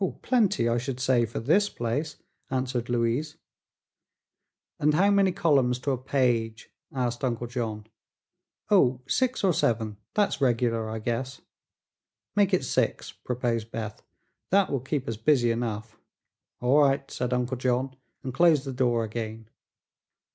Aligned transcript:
"Plenty, 0.23 0.67
I 0.67 0.79
should 0.79 0.99
say, 0.99 1.27
for 1.27 1.39
this 1.39 1.69
place," 1.69 2.15
answered 2.49 2.89
Louise. 2.89 3.37
"And 4.79 4.95
how 4.95 5.11
many 5.11 5.31
columns 5.31 5.77
to 5.81 5.91
a 5.91 5.97
page?" 5.99 6.71
asked 6.91 7.23
Uncle 7.23 7.45
John. 7.45 7.85
"Oh, 8.71 9.01
six 9.07 9.43
or 9.43 9.53
seven. 9.53 9.97
That's 10.15 10.41
regular, 10.41 10.89
I 10.89 10.97
guess." 10.97 11.41
"Make 12.35 12.51
it 12.51 12.65
six," 12.65 13.11
proposed 13.11 13.69
Beth. 13.69 14.01
"That 14.49 14.71
will 14.71 14.79
keep 14.79 15.07
us 15.07 15.17
busy 15.17 15.51
enough." 15.51 15.99
"All 16.61 16.79
right," 16.81 17.11
said 17.11 17.31
Uncle 17.31 17.57
John, 17.57 17.95
and 18.23 18.33
closed 18.33 18.65
the 18.65 18.73
door 18.73 19.03
again. 19.03 19.49